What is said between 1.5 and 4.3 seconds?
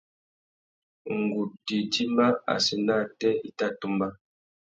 tà idjima assênatê i tà tumba.